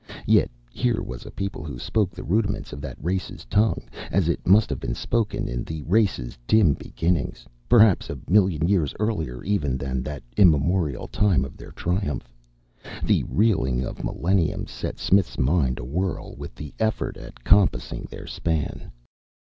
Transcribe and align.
Yet 0.25 0.49
here 0.71 0.99
was 1.03 1.27
a 1.27 1.29
people 1.29 1.63
who 1.63 1.77
spoke 1.77 2.09
the 2.09 2.23
rudiments 2.23 2.73
of 2.73 2.81
that 2.81 2.97
race's 2.99 3.45
tongue 3.45 3.83
as 4.11 4.29
it 4.29 4.47
must 4.47 4.71
have 4.71 4.79
been 4.79 4.95
spoken 4.95 5.47
in 5.47 5.63
the 5.63 5.83
race's 5.83 6.39
dim 6.47 6.73
beginnings, 6.73 7.45
perhaps 7.69 8.09
a 8.09 8.17
million 8.27 8.67
years 8.67 8.95
earlier 8.99 9.43
even 9.43 9.77
than 9.77 10.01
that 10.01 10.23
immemorial 10.35 11.07
time 11.07 11.45
of 11.45 11.55
their 11.55 11.69
triumph. 11.71 12.33
The 13.03 13.23
reeling 13.25 13.85
of 13.85 14.03
millenniums 14.03 14.71
set 14.71 14.97
Smith's 14.97 15.37
mind 15.37 15.77
awhirl 15.79 16.35
with 16.35 16.55
the 16.55 16.73
effort 16.79 17.15
at 17.15 17.43
compassing 17.43 18.07
their 18.09 18.25
span. 18.25 18.91